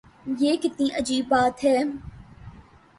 یہ 0.39 0.55
کتنی 0.57 0.87
عجیب 0.97 1.27
بات 1.29 1.63
ہے۔ 1.63 1.77